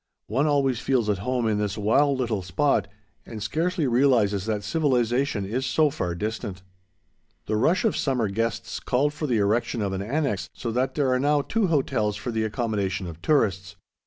[0.25, 2.87] One always feels at home in this wild little spot,
[3.23, 6.63] and scarcely realizes that civilization is so far distant.
[7.45, 11.11] The rush of summer guests called for the erection of an annex, so that there
[11.13, 13.75] are now two hotels for the accommodation of tourists.